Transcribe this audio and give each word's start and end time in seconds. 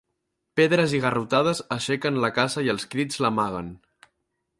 Pedres 0.59 0.95
i 0.99 1.01
garrotades 1.03 1.61
aixequen 1.75 2.17
la 2.23 2.31
caça 2.39 2.65
i 2.69 2.73
els 2.75 2.87
crits 2.95 3.21
l'amaguen. 3.27 3.69